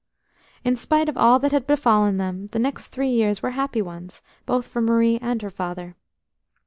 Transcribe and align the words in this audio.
In 0.63 0.75
spite 0.75 1.09
of 1.09 1.15
all 1.15 1.37
that 1.37 1.51
had 1.51 1.67
befallen 1.67 2.17
them, 2.17 2.47
the 2.53 2.57
next 2.57 2.87
three 2.87 3.11
years 3.11 3.43
were 3.43 3.51
happy 3.51 3.83
ones, 3.83 4.23
both 4.47 4.67
for 4.67 4.81
Marie 4.81 5.19
and 5.21 5.39
her 5.43 5.51
father. 5.51 5.95